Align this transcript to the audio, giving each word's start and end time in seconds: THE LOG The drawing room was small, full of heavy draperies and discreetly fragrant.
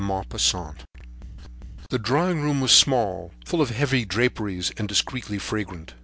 THE 0.01 0.07
LOG 0.55 0.79
The 1.91 1.99
drawing 1.99 2.41
room 2.41 2.59
was 2.59 2.71
small, 2.71 3.31
full 3.45 3.61
of 3.61 3.69
heavy 3.69 4.03
draperies 4.03 4.71
and 4.77 4.87
discreetly 4.89 5.37
fragrant. 5.37 5.93